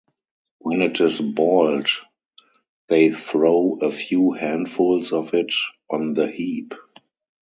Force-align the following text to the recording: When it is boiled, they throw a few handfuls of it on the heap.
When 0.57 0.81
it 0.81 0.99
is 0.99 1.21
boiled, 1.21 1.87
they 2.87 3.11
throw 3.11 3.77
a 3.81 3.91
few 3.91 4.31
handfuls 4.31 5.11
of 5.13 5.35
it 5.35 5.53
on 5.91 6.15
the 6.15 6.25
heap. 6.25 6.73